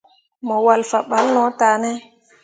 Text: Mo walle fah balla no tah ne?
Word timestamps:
Mo 0.45 0.55
walle 0.65 0.85
fah 0.91 1.05
balla 1.09 1.31
no 1.35 1.43
tah 1.59 1.77
ne? 1.83 1.91